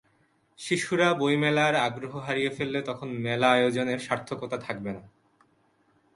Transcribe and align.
শিশুরা 0.59 1.13
বইমেলার 1.13 1.75
আগ্রহ 1.75 2.13
হারিয়ে 2.17 2.49
ফেললে 2.49 2.79
তখন 2.81 3.09
মেলা 3.17 3.49
আয়োজনের 3.51 3.99
সার্থকতা 3.99 4.57
থাকবে 4.57 4.91
না। 4.93 5.03